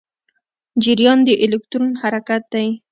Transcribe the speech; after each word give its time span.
جریان 0.83 1.19
د 1.25 1.29
الکترون 1.43 1.91
حرکت 2.01 2.43
دی. 2.53 2.67